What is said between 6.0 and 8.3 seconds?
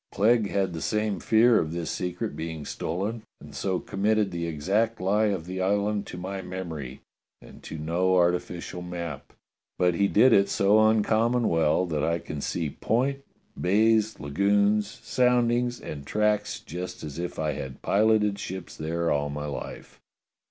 to my memory, and to no